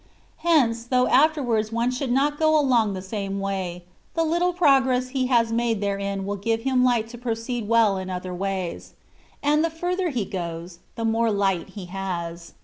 [0.37, 3.83] Hence, though afterwards one should not go along the same way,
[4.15, 8.09] the little progress he has made therein will give him light to proceed well in
[8.09, 8.93] other ways;
[9.43, 11.37] and the further he goes, the THE WAT OP PERPECTION.
[11.37, 12.53] 101 more light he has.